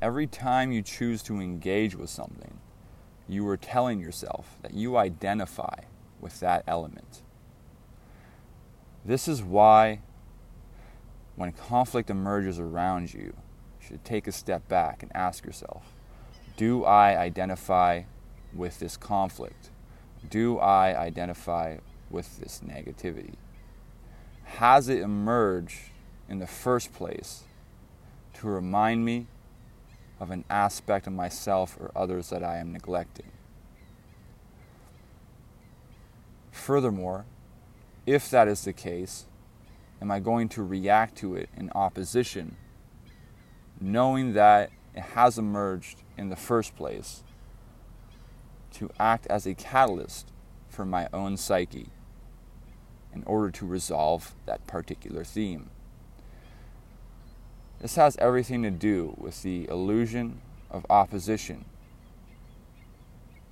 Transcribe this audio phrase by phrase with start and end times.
[0.00, 2.58] Every time you choose to engage with something,
[3.28, 5.80] you are telling yourself that you identify
[6.20, 7.22] with that element.
[9.04, 10.00] This is why,
[11.34, 13.34] when conflict emerges around you, you
[13.80, 15.94] should take a step back and ask yourself
[16.56, 18.02] Do I identify
[18.54, 19.70] with this conflict?
[20.30, 21.78] Do I identify
[22.08, 23.34] with this negativity?
[24.44, 25.90] Has it emerged
[26.28, 27.42] in the first place
[28.34, 29.26] to remind me
[30.20, 33.30] of an aspect of myself or others that I am neglecting?
[36.50, 37.24] Furthermore,
[38.04, 39.26] if that is the case,
[40.02, 42.56] am I going to react to it in opposition,
[43.80, 47.22] knowing that it has emerged in the first place
[48.72, 50.32] to act as a catalyst
[50.68, 51.88] for my own psyche
[53.14, 55.70] in order to resolve that particular theme?
[57.80, 61.64] This has everything to do with the illusion of opposition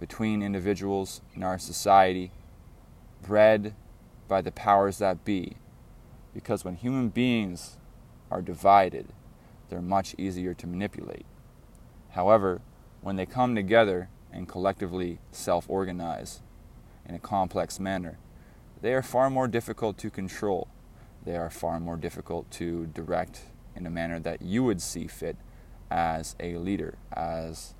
[0.01, 2.33] between individuals in our society,
[3.23, 3.75] bred
[4.27, 5.57] by the powers that be.
[6.35, 7.77] Because when human beings
[8.29, 9.07] are divided,
[9.69, 11.25] they're much easier to manipulate.
[12.11, 12.61] However,
[13.03, 16.41] when they come together and collectively self organize
[17.09, 18.19] in a complex manner,
[18.83, 20.67] they are far more difficult to control.
[21.25, 23.43] They are far more difficult to direct
[23.77, 25.37] in a manner that you would see fit
[25.91, 27.75] as a leader, as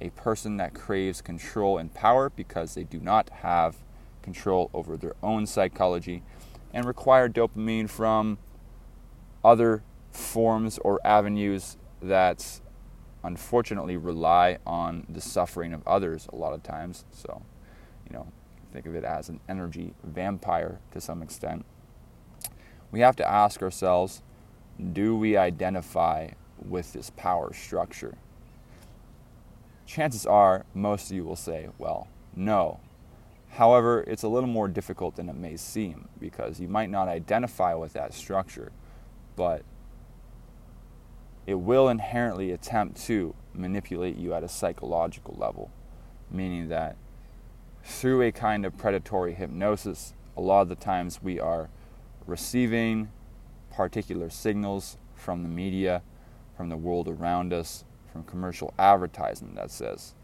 [0.00, 3.76] a person that craves control and power because they do not have
[4.22, 6.22] control over their own psychology
[6.72, 8.38] and require dopamine from
[9.44, 12.60] other forms or avenues that
[13.22, 17.04] unfortunately rely on the suffering of others a lot of times.
[17.12, 17.42] So,
[18.08, 18.26] you know,
[18.72, 21.64] think of it as an energy vampire to some extent.
[22.90, 24.22] We have to ask ourselves
[24.92, 28.16] do we identify with this power structure?
[29.86, 32.80] Chances are most of you will say, well, no.
[33.50, 37.74] However, it's a little more difficult than it may seem because you might not identify
[37.74, 38.72] with that structure,
[39.36, 39.62] but
[41.46, 45.70] it will inherently attempt to manipulate you at a psychological level,
[46.30, 46.96] meaning that
[47.84, 51.68] through a kind of predatory hypnosis, a lot of the times we are
[52.26, 53.10] receiving
[53.72, 56.02] particular signals from the media,
[56.56, 60.14] from the world around us, from commercial advertisement that says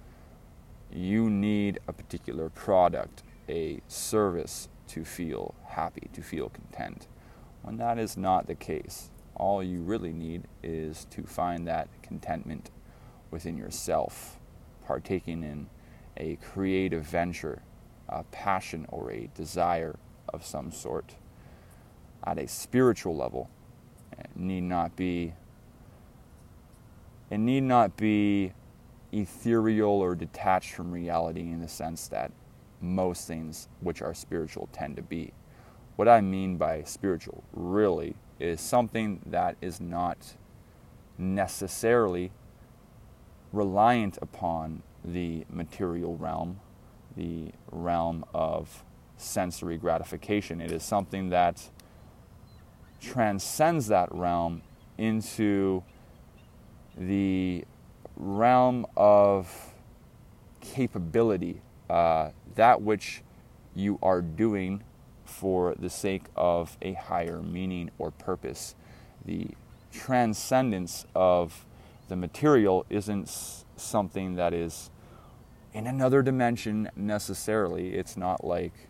[0.91, 7.07] you need a particular product, a service to feel happy, to feel content.
[7.63, 12.71] When that is not the case, all you really need is to find that contentment
[13.31, 14.39] within yourself,
[14.87, 15.69] partaking in
[16.17, 17.63] a creative venture,
[18.09, 19.99] a passion, or a desire
[20.29, 21.15] of some sort
[22.25, 23.49] at a spiritual level.
[24.13, 25.35] It need not be
[27.31, 28.53] it need not be
[29.13, 32.33] ethereal or detached from reality in the sense that
[32.81, 35.33] most things which are spiritual tend to be.
[35.97, 40.35] What I mean by spiritual really is something that is not
[41.19, 42.31] necessarily
[43.53, 46.61] reliant upon the material realm,
[47.17, 48.85] the realm of
[49.17, 50.61] sensory gratification.
[50.61, 51.69] It is something that
[53.01, 54.63] transcends that realm
[54.97, 55.83] into
[56.97, 57.65] the
[58.17, 59.73] realm of
[60.61, 63.23] capability, uh, that which
[63.75, 64.83] you are doing
[65.25, 68.75] for the sake of a higher meaning or purpose.
[69.25, 69.49] The
[69.93, 71.65] transcendence of
[72.09, 73.31] the material isn't
[73.77, 74.91] something that is
[75.73, 77.95] in another dimension necessarily.
[77.95, 78.89] It's not like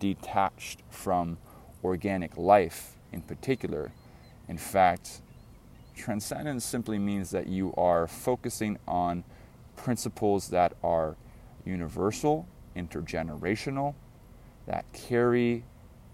[0.00, 1.38] detached from
[1.84, 3.92] organic life in particular.
[4.48, 5.22] In fact,
[5.96, 9.24] transcendence simply means that you are focusing on
[9.76, 11.16] principles that are
[11.64, 13.94] universal, intergenerational,
[14.66, 15.64] that carry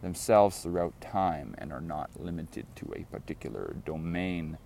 [0.02, 4.58] themselves throughout time and are not limited to a particular domain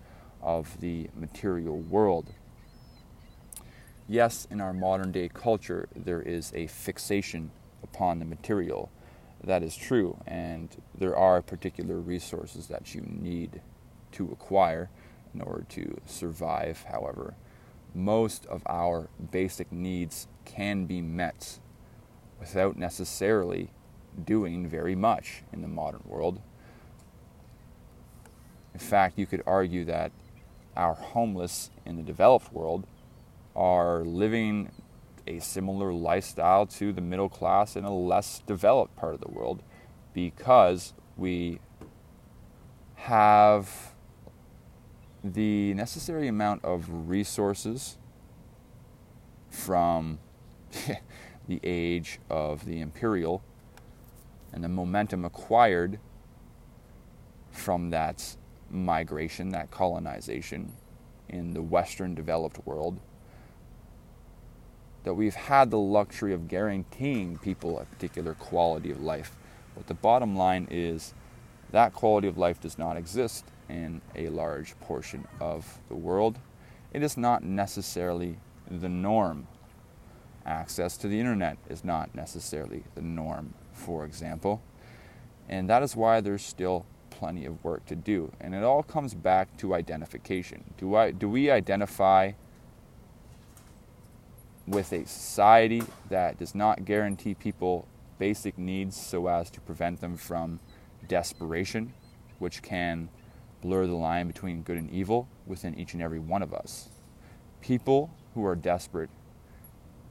[0.42, 2.32] of the material world.
[4.08, 7.50] Yes, in our modern day culture, there is a fixation
[7.82, 8.90] upon the material
[9.44, 13.60] that is true, and there are particular resources that you need
[14.12, 14.90] to acquire
[15.34, 16.84] in order to survive.
[16.90, 17.34] However,
[17.94, 21.58] most of our basic needs can be met
[22.38, 23.70] without necessarily
[24.24, 26.40] doing very much in the modern world.
[28.72, 30.12] In fact, you could argue that
[30.76, 32.86] our homeless in the developed world
[33.54, 34.70] are living
[35.26, 39.62] a similar lifestyle to the middle class in a less developed part of the world
[40.12, 41.60] because we
[42.94, 43.94] have
[45.22, 47.96] the necessary amount of resources
[49.48, 50.18] from
[51.48, 53.42] the age of the imperial
[54.52, 55.98] and the momentum acquired
[57.50, 58.36] from that
[58.70, 60.72] migration, that colonization
[61.28, 63.00] in the Western developed world,
[65.04, 69.36] that we've had the luxury of guaranteeing people a particular quality of life.
[69.76, 71.14] But the bottom line is
[71.70, 76.38] that quality of life does not exist in a large portion of the world.
[76.92, 78.38] It is not necessarily
[78.70, 79.46] the norm.
[80.46, 84.62] Access to the internet is not necessarily the norm, for example.
[85.48, 88.32] And that is why there's still plenty of work to do.
[88.40, 90.64] And it all comes back to identification.
[90.78, 92.32] Do, I, do we identify
[94.66, 97.86] with a society that does not guarantee people
[98.18, 100.60] basic needs so as to prevent them from
[101.08, 101.92] desperation,
[102.38, 103.08] which can
[103.60, 106.88] blur the line between good and evil within each and every one of us?
[107.60, 109.10] People who are desperate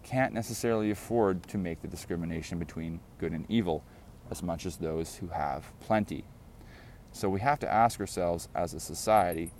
[0.03, 3.83] can't necessarily afford to make the discrimination between good and evil
[4.29, 6.25] as much as those who have plenty.
[7.11, 9.51] So we have to ask ourselves as a society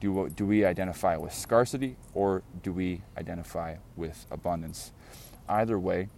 [0.00, 4.92] do, do we identify with scarcity or do we identify with abundance?
[5.48, 6.08] Either way,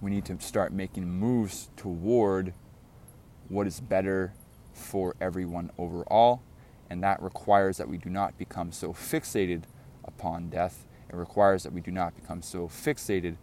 [0.00, 2.52] we need to start making moves toward
[3.48, 4.32] what is better
[4.72, 6.42] for everyone overall,
[6.88, 9.62] and that requires that we do not become so fixated
[10.04, 10.86] upon death.
[11.08, 13.36] It requires that we do not become so fixated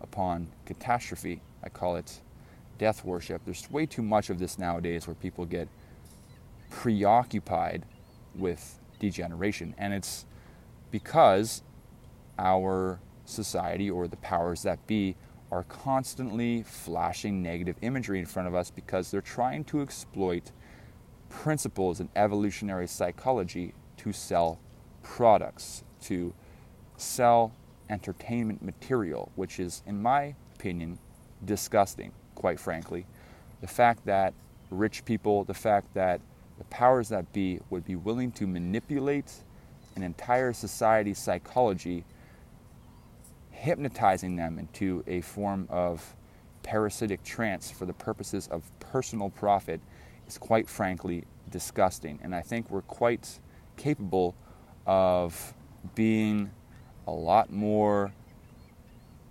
[0.00, 1.40] upon catastrophe.
[1.62, 2.20] I call it
[2.78, 3.42] death worship.
[3.44, 5.68] There's way too much of this nowadays where people get
[6.70, 7.84] preoccupied
[8.34, 9.74] with degeneration.
[9.78, 10.26] And it's
[10.90, 11.62] because
[12.38, 15.16] our society or the powers that be
[15.50, 20.52] are constantly flashing negative imagery in front of us because they're trying to exploit
[21.28, 24.58] principles in evolutionary psychology to sell
[25.02, 26.32] products, to
[26.96, 27.52] sell
[27.88, 30.98] entertainment material, which is, in my opinion,
[31.44, 33.06] disgusting quite frankly.
[33.60, 34.32] The fact that
[34.70, 36.20] rich people, the fact that
[36.60, 39.32] the powers that be would be willing to manipulate
[39.96, 42.04] an entire society's psychology,
[43.50, 46.14] hypnotizing them into a form of
[46.62, 49.80] parasitic trance for the purposes of personal profit
[50.28, 52.20] is quite frankly disgusting.
[52.22, 53.40] And I think we're quite
[53.78, 54.34] capable
[54.84, 55.54] of
[55.94, 56.50] being
[57.06, 58.12] a lot more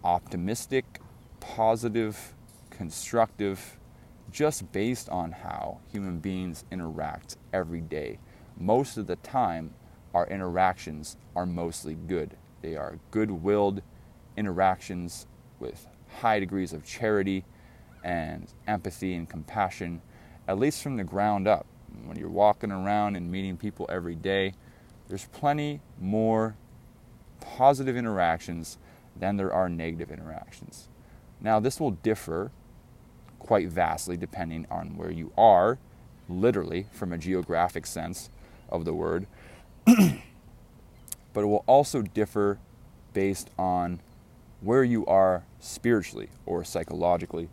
[0.03, 0.99] optimistic,
[1.39, 2.33] positive,
[2.71, 3.78] constructive
[4.31, 8.19] just based on how human beings interact every day.
[8.57, 9.73] Most of the time,
[10.13, 12.35] our interactions are mostly good.
[12.61, 13.81] They are good willed
[14.35, 15.27] interactions
[15.59, 15.87] with
[16.21, 17.45] high degrees of charity
[18.03, 20.01] and empathy and compassion,
[20.47, 21.65] at least from the ground up.
[22.05, 24.53] When you're walking around and meeting people every day,
[25.07, 26.55] there's plenty more
[27.39, 28.77] positive interactions
[29.15, 30.87] than there are negative interactions.
[31.41, 32.51] Now, this will differ
[33.39, 35.79] quite vastly depending on where you are,
[36.27, 38.29] literally from a geographic sense
[38.69, 39.25] of the word.
[39.85, 42.59] but it will also differ
[43.13, 43.99] based on
[44.61, 47.49] where you are spiritually or psychologically.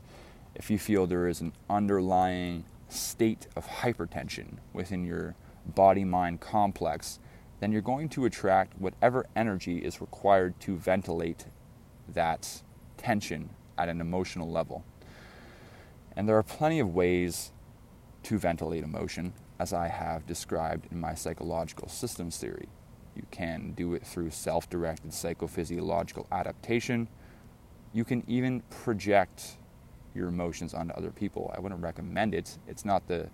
[0.55, 5.35] If you feel there is an underlying state of hypertension within your
[5.67, 7.19] body mind complex,
[7.61, 11.47] then you're going to attract whatever energy is required to ventilate
[12.09, 12.63] that
[12.97, 14.85] tension at an emotional level.
[16.17, 17.53] And there are plenty of ways
[18.25, 22.69] to ventilate emotion, as I have described in my psychological systems theory.
[23.15, 27.09] You can do it through self directed psychophysiological adaptation.
[27.93, 29.59] You can even project
[30.15, 31.53] your emotions onto other people.
[31.57, 32.59] I wouldn't recommend it.
[32.67, 33.29] It's not the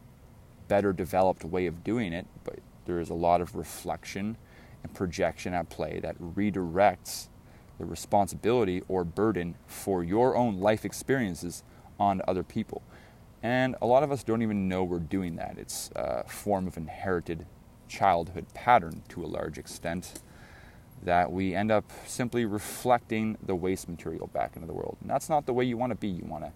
[0.69, 4.37] better developed way of doing it, but there is a lot of reflection
[4.83, 7.29] and projection at play that redirects
[7.79, 11.63] the responsibility or burden for your own life experiences
[11.99, 12.83] on other people.
[13.43, 15.57] And a lot of us don't even know we're doing that.
[15.59, 17.47] It's a form of inherited
[17.89, 20.23] childhood pattern to a large extent
[21.03, 24.97] that we end up simply reflecting the waste material back into the world.
[25.01, 26.09] And that's not the way you want to be.
[26.09, 26.53] You want to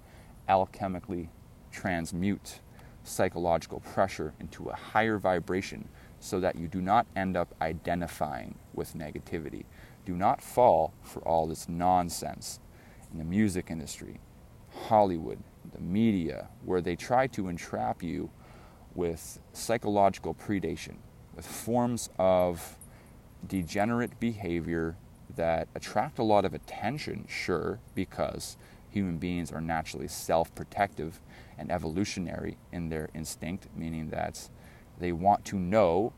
[0.49, 1.29] alchemically
[1.73, 2.61] transmute
[3.03, 5.89] psychological pressure into a higher vibration
[6.21, 9.65] so that you do not end up identifying with negativity.
[10.05, 12.61] Do not fall for all this nonsense
[13.13, 14.21] in the music industry,
[14.87, 15.39] Hollywood,
[15.75, 18.31] the media, where they try to entrap you
[18.95, 20.97] with psychological predation,
[21.35, 22.77] with forms of
[23.47, 24.97] degenerate behavior
[25.35, 28.57] that attract a lot of attention, sure, because
[28.89, 31.21] human beings are naturally self protective
[31.59, 34.49] and evolutionary in their instinct, meaning that
[34.99, 36.13] they want to know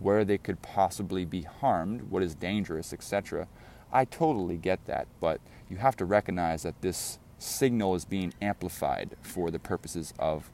[0.00, 3.46] where they could possibly be harmed, what is dangerous, etc.
[3.92, 9.16] I totally get that, but you have to recognize that this signal is being amplified
[9.22, 10.50] for the purposes of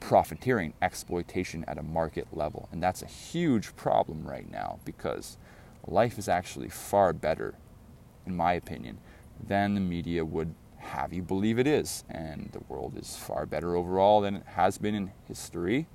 [0.00, 2.68] profiteering, exploitation at a market level.
[2.72, 5.36] And that's a huge problem right now because
[5.86, 7.54] life is actually far better,
[8.26, 8.98] in my opinion,
[9.40, 12.04] than the media would have you believe it is.
[12.08, 15.86] And the world is far better overall than it has been in history.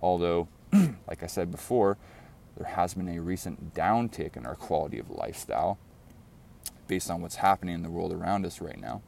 [0.00, 1.98] Although, like I said before,
[2.56, 5.78] there has been a recent downtick in our quality of lifestyle
[6.86, 9.02] based on what's happening in the world around us right now.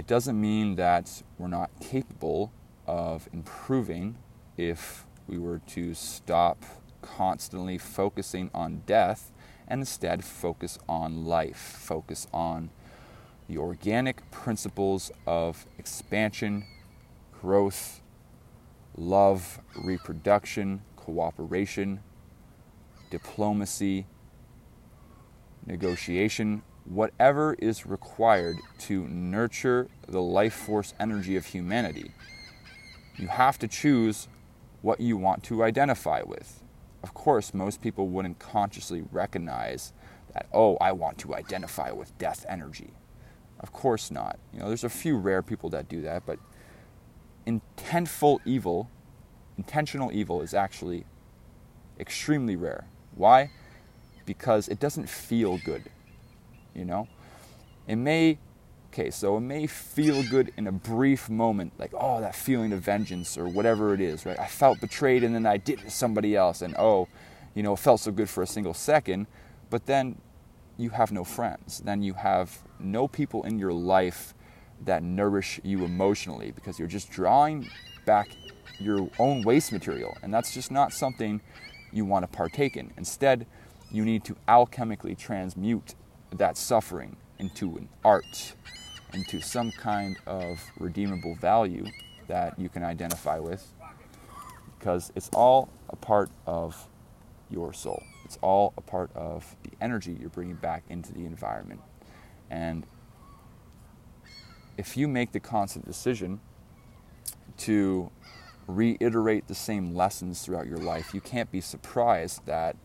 [0.00, 2.52] It doesn't mean that we're not capable
[2.86, 4.16] of improving
[4.56, 6.64] if we were to stop
[7.02, 9.30] constantly focusing on death
[9.68, 12.70] and instead focus on life, focus on
[13.46, 16.64] the organic principles of expansion,
[17.38, 18.00] growth,
[18.96, 22.00] love, reproduction, cooperation,
[23.10, 24.06] diplomacy,
[25.66, 32.10] negotiation, whatever is required to nurture the life force energy of humanity.
[33.16, 34.26] You have to choose
[34.82, 36.64] what you want to identify with.
[37.04, 39.92] Of course, most people wouldn't consciously recognize
[40.34, 42.90] that, oh, I want to identify with death energy.
[43.60, 44.40] Of course not.
[44.52, 46.40] You know, there's a few rare people that do that, but
[47.46, 48.90] intentful evil,
[49.56, 51.04] intentional evil is actually
[52.00, 52.86] extremely rare.
[53.14, 53.50] Why?
[54.26, 55.84] Because it doesn't feel good.
[56.74, 57.08] You know?
[57.86, 58.38] It may
[58.92, 62.80] okay, so it may feel good in a brief moment, like, oh, that feeling of
[62.80, 64.38] vengeance or whatever it is, right?
[64.38, 67.06] I felt betrayed and then I did it to somebody else, and oh,
[67.54, 69.26] you know, it felt so good for a single second,
[69.70, 70.20] but then
[70.76, 71.80] you have no friends.
[71.80, 74.34] Then you have no people in your life
[74.84, 77.68] that nourish you emotionally because you're just drawing
[78.06, 78.28] back
[78.78, 81.40] your own waste material, and that's just not something
[81.92, 82.92] you want to partake in.
[82.96, 83.46] Instead,
[83.90, 85.94] you need to alchemically transmute
[86.32, 88.54] that suffering into an art,
[89.12, 91.86] into some kind of redeemable value
[92.28, 93.66] that you can identify with,
[94.78, 96.88] because it's all a part of
[97.50, 98.02] your soul.
[98.24, 101.80] It's all a part of the energy you're bringing back into the environment.
[102.48, 102.86] And
[104.78, 106.40] if you make the constant decision
[107.58, 108.10] to
[108.68, 112.76] reiterate the same lessons throughout your life, you can't be surprised that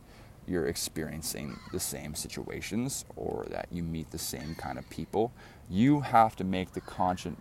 [0.48, 5.32] you're experiencing the same situations or that you meet the same kind of people.
[5.70, 7.34] You have to make the conscious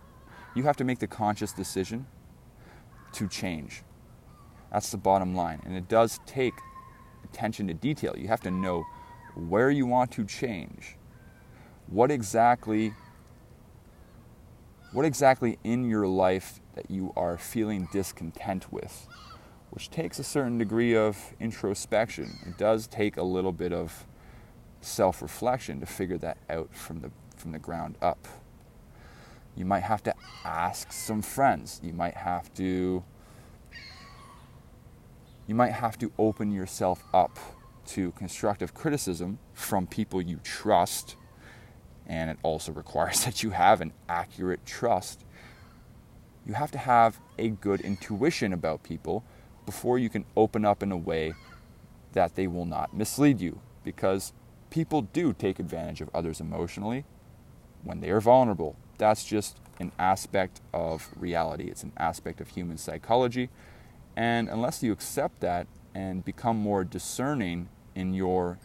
[0.55, 2.07] you have to make the conscious decision
[3.11, 3.83] to change.
[4.71, 5.61] That's the bottom line.
[5.65, 6.53] And it does take
[7.25, 8.15] attention to detail.
[8.17, 8.85] You have to know
[9.35, 10.95] where you want to change.
[11.87, 12.93] What exactly
[14.93, 19.07] what exactly in your life that you are feeling discontent with?
[19.75, 22.39] Which takes a certain degree of introspection.
[22.47, 24.05] It does take a little bit of
[24.79, 28.27] self reflection to figure that out from the, from the ground up.
[29.53, 30.15] You might have to
[30.45, 31.81] ask some friends.
[31.83, 33.03] You might have to
[35.47, 37.37] you might have to open yourself up
[37.87, 41.17] to constructive criticism from people you trust
[42.07, 45.23] and it also requires that you have an accurate trust.
[46.45, 49.23] You have to have a good intuition about people
[49.65, 51.33] before you can open up in a way
[52.13, 53.59] that they will not mislead you.
[53.83, 54.33] Because
[54.69, 57.05] people do take advantage of others emotionally
[57.83, 58.75] when they are vulnerable.
[58.97, 63.49] That's just an aspect of reality, it's an aspect of human psychology.
[64.15, 68.57] And unless you accept that and become more discerning in your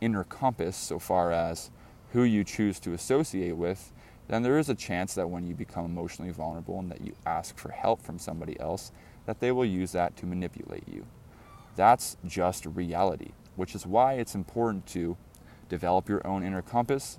[0.00, 1.70] inner compass, so far as
[2.12, 3.92] who you choose to associate with,
[4.28, 7.56] then there is a chance that when you become emotionally vulnerable and that you ask
[7.56, 8.90] for help from somebody else,
[9.26, 11.04] that they will use that to manipulate you.
[11.74, 15.16] That's just reality, which is why it's important to
[15.68, 17.18] develop your own inner compass,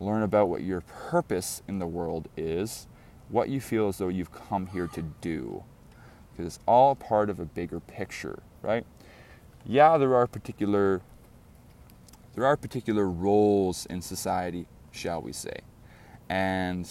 [0.00, 2.86] learn about what your purpose in the world is,
[3.28, 5.64] what you feel as though you've come here to do.
[6.30, 8.84] Because it's all part of a bigger picture, right?
[9.64, 11.02] Yeah, there are particular
[12.34, 15.60] there are particular roles in society, shall we say.
[16.30, 16.88] And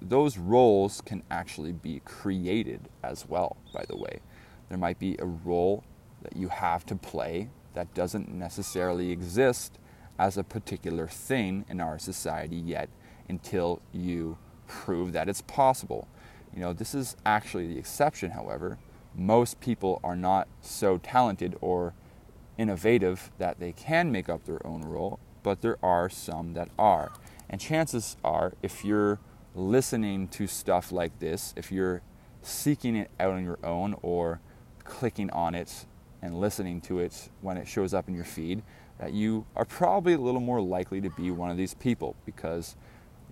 [0.00, 4.20] those roles can actually be created as well, by the way.
[4.68, 5.84] There might be a role
[6.22, 9.78] that you have to play that doesn't necessarily exist
[10.18, 12.88] as a particular thing in our society yet
[13.28, 16.08] until you prove that it's possible.
[16.54, 18.78] You know, this is actually the exception, however.
[19.14, 21.94] Most people are not so talented or
[22.58, 27.10] innovative that they can make up their own role, but there are some that are.
[27.48, 29.18] And chances are, if you're
[29.60, 32.02] listening to stuff like this, if you're
[32.42, 34.40] seeking it out on your own or
[34.84, 35.86] clicking on it
[36.22, 38.62] and listening to it when it shows up in your feed,
[38.98, 42.76] that you are probably a little more likely to be one of these people because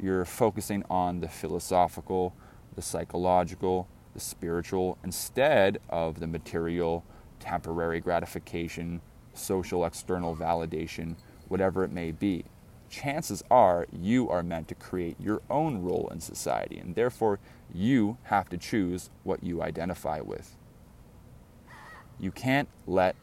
[0.00, 2.34] you're focusing on the philosophical,
[2.76, 7.04] the psychological, the spiritual instead of the material,
[7.40, 9.00] temporary gratification,
[9.34, 11.16] social external validation,
[11.48, 12.44] whatever it may be.
[12.88, 17.38] Chances are you are meant to create your own role in society, and therefore
[17.72, 20.56] you have to choose what you identify with.
[22.18, 23.14] You can't let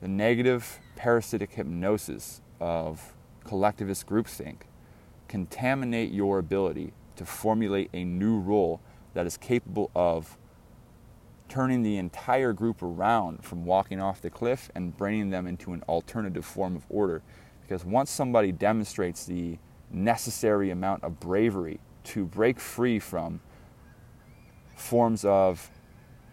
[0.00, 4.62] the negative parasitic hypnosis of collectivist groupthink
[5.28, 8.80] contaminate your ability to formulate a new role
[9.14, 10.36] that is capable of
[11.48, 15.82] turning the entire group around from walking off the cliff and bringing them into an
[15.88, 17.22] alternative form of order.
[17.70, 19.56] Because once somebody demonstrates the
[19.92, 23.40] necessary amount of bravery to break free from
[24.74, 25.70] forms of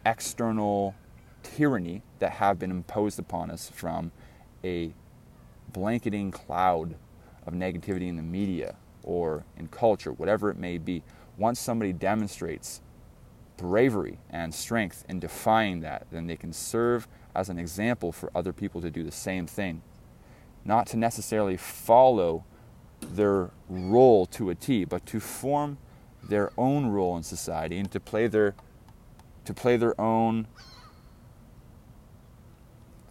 [0.04, 0.96] external
[1.44, 4.12] tyranny that have been imposed upon us from
[4.64, 4.92] a
[5.72, 6.96] blanketing cloud
[7.46, 11.04] of negativity in the media or in culture, whatever it may be,
[11.38, 12.82] once somebody demonstrates
[13.58, 18.52] bravery and strength in defying that, then they can serve as an example for other
[18.52, 19.84] people to do the same thing.
[20.68, 22.44] Not to necessarily follow
[23.02, 25.78] their role to a T, but to form
[26.28, 28.54] their own role in society and to play their
[29.46, 30.46] to play their own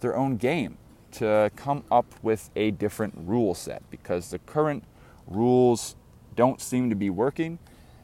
[0.01, 0.77] their own game
[1.11, 4.83] to come up with a different rule set because the current
[5.25, 5.95] rules
[6.35, 7.57] don't seem to be working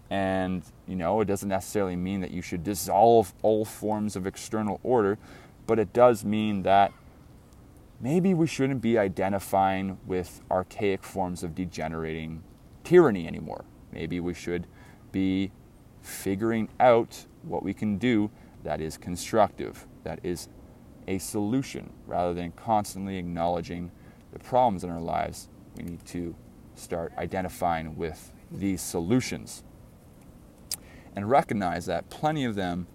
[0.09, 4.79] and you know it doesn't necessarily mean that you should dissolve all forms of external
[4.81, 5.19] order
[5.67, 6.91] but it does mean that
[8.03, 12.43] maybe we shouldn't be identifying with archaic forms of degenerating
[12.83, 14.67] tyranny anymore maybe we should
[15.11, 15.51] be
[16.01, 18.29] figuring out what we can do
[18.63, 20.49] that is constructive that is
[21.07, 23.91] a solution rather than constantly acknowledging
[24.31, 25.49] the problems in our lives.
[25.75, 26.35] We need to
[26.75, 29.63] start identifying with these solutions
[31.15, 32.87] and recognize that plenty of them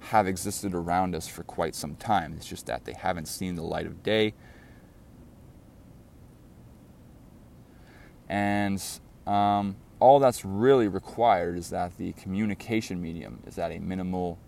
[0.00, 2.34] have existed around us for quite some time.
[2.36, 4.34] It's just that they haven't seen the light of day.
[8.28, 8.82] And
[9.26, 14.38] um, all that's really required is that the communication medium is at a minimal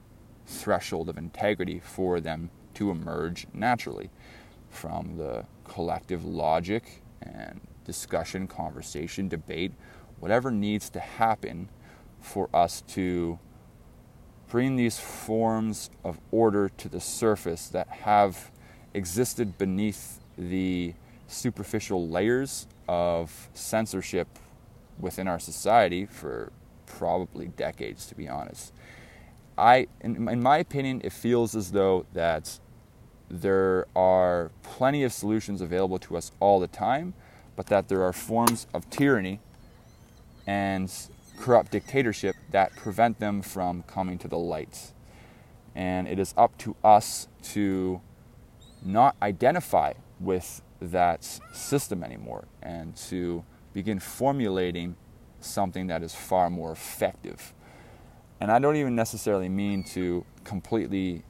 [0.47, 4.11] threshold of integrity for them to emerge naturally
[4.71, 9.73] from the collective logic and discussion, conversation, debate,
[10.19, 11.69] whatever needs to happen
[12.21, 13.39] for us to
[14.53, 18.51] bring these forms of order to the surface that have
[18.93, 20.93] existed beneath the
[21.27, 24.29] superficial layers of censorship
[24.99, 26.53] within our society for
[26.85, 28.75] probably decades, to be honest.
[29.57, 32.59] I, in, in my opinion, it feels as though that
[33.31, 37.15] there are plenty of solutions available to us all the time,
[37.57, 39.41] but that there are forms of tyranny
[40.47, 40.93] and
[41.43, 44.93] corrupt dictatorship that prevent them from coming to the light.
[45.75, 48.01] And it is up to us to
[48.85, 54.95] not identify with that system anymore and to begin formulating
[55.41, 57.53] something that is far more effective.
[58.41, 61.25] And I don't even necessarily mean to completely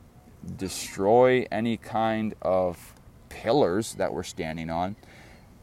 [0.59, 2.95] destroy any kind of
[3.31, 4.95] pillars that we're standing on.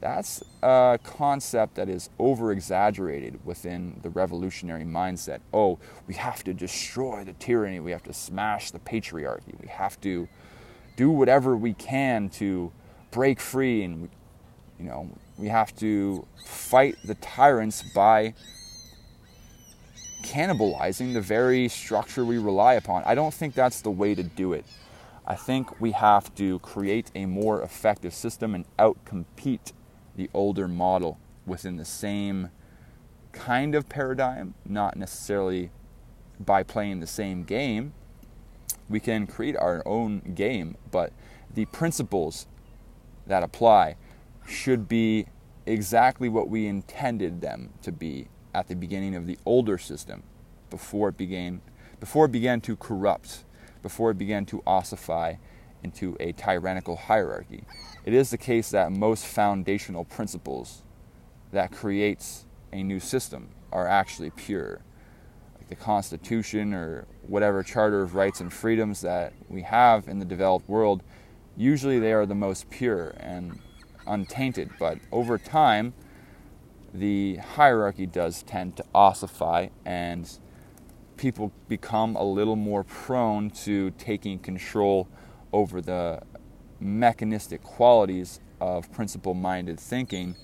[0.01, 5.39] That's a concept that is over exaggerated within the revolutionary mindset.
[5.53, 9.99] Oh, we have to destroy the tyranny, we have to smash the patriarchy, we have
[10.01, 10.29] to
[10.95, 12.71] do whatever we can to
[13.11, 14.09] break free, and
[14.79, 18.33] you know, we have to fight the tyrants by
[20.23, 23.03] cannibalizing the very structure we rely upon.
[23.05, 24.65] I don't think that's the way to do it.
[25.27, 29.73] I think we have to create a more effective system and outcompete
[30.15, 32.49] the older model within the same
[33.31, 35.71] kind of paradigm, not necessarily
[36.39, 37.93] by playing the same game.
[38.89, 41.13] We can create our own game, but
[41.53, 42.47] the principles
[43.27, 43.95] that apply
[44.47, 45.27] should be
[45.65, 50.23] exactly what we intended them to be at the beginning of the older system
[50.69, 51.61] before it began
[51.99, 53.43] before it began to corrupt,
[53.81, 55.35] before it began to ossify
[55.83, 57.63] into a tyrannical hierarchy.
[58.05, 60.83] It is the case that most foundational principles
[61.51, 64.81] that creates a new system are actually pure.
[65.57, 70.25] Like the Constitution or whatever Charter of Rights and Freedoms that we have in the
[70.25, 71.03] developed world,
[71.57, 73.59] usually they are the most pure and
[74.07, 74.69] untainted.
[74.79, 75.93] But over time,
[76.93, 80.29] the hierarchy does tend to ossify and
[81.17, 85.07] people become a little more prone to taking control
[85.51, 86.21] over the
[86.79, 90.35] mechanistic qualities of principle minded thinking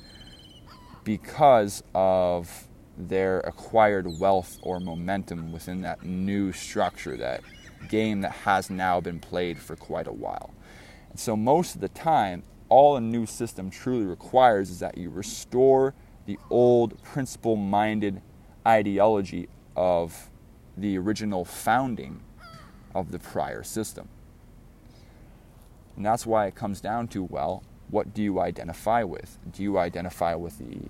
[1.03, 7.41] because of their acquired wealth or momentum within that new structure, that
[7.89, 10.53] game that has now been played for quite a while.
[11.09, 15.09] And so, most of the time, all a new system truly requires is that you
[15.09, 15.93] restore
[16.25, 18.21] the old principle minded
[18.65, 20.29] ideology of
[20.75, 22.21] the original founding
[22.95, 24.09] of the prior system.
[25.95, 29.37] And that's why it comes down to well, what do you identify with?
[29.51, 30.89] Do you identify with the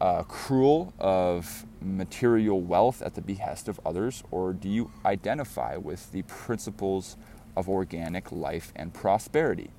[0.00, 6.12] uh, accrual of material wealth at the behest of others, or do you identify with
[6.12, 7.16] the principles
[7.56, 9.70] of organic life and prosperity?